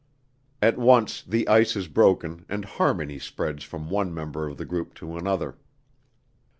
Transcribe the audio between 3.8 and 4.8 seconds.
one member of the